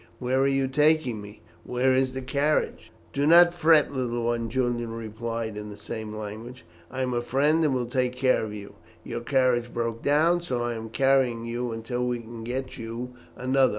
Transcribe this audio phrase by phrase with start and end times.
[0.17, 1.43] Where are you taking me?
[1.63, 6.65] Where is the carriage?" "Do not fret, little one," Julian replied in the same language.
[6.89, 8.73] "I am a friend, and will take care of you.
[9.03, 13.13] Your carriage broke down, and so I am carrying you until we can get you
[13.35, 13.69] another.